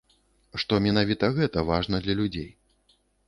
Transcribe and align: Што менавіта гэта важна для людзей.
Што 0.63 0.79
менавіта 0.85 1.29
гэта 1.37 1.65
важна 1.71 1.95
для 2.05 2.17
людзей. 2.21 2.49